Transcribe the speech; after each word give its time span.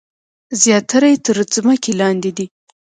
زیاتره 0.63 1.07
یې 1.11 1.17
تر 1.25 1.37
ځمکې 1.53 1.91
لاندې 2.01 2.31
دي. 2.37 2.45